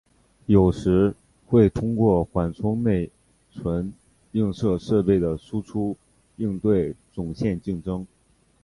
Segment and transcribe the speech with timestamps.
[0.47, 1.13] 有时
[1.45, 3.11] 会通过缓冲内
[3.51, 3.93] 存
[4.31, 5.95] 映射设备的输出
[6.37, 8.07] 应对总线竞争。